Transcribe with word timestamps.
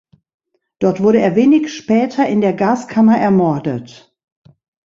Dort 0.79 0.99
wurde 1.03 1.19
er 1.19 1.35
wenig 1.35 1.71
später 1.71 2.27
in 2.27 2.41
der 2.41 2.53
Gaskammer 2.53 3.19
ermordet. 3.19 4.11